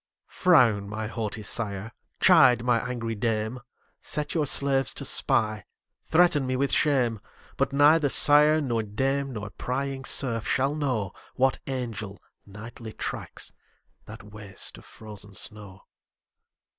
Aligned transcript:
Frown, 0.25 0.89
my 0.89 1.05
haughty 1.05 1.43
sire! 1.43 1.91
chide, 2.19 2.63
my 2.63 2.79
angry 2.89 3.13
dame! 3.13 3.59
Set 4.01 4.33
your 4.33 4.47
slaves 4.47 4.95
to 4.95 5.05
spy; 5.05 5.63
threaten 6.01 6.47
me 6.47 6.55
with 6.55 6.71
shame: 6.71 7.19
But 7.55 7.71
neither 7.71 8.09
sire 8.09 8.61
nor 8.61 8.81
dame, 8.81 9.31
nor 9.31 9.51
prying 9.51 10.03
serf 10.05 10.47
shall 10.47 10.73
know, 10.73 11.13
What 11.35 11.59
angel 11.67 12.19
nightly 12.47 12.93
tracks 12.93 13.51
that 14.05 14.23
waste 14.23 14.79
of 14.79 14.85
frozen 14.85 15.35
snow. 15.35 15.81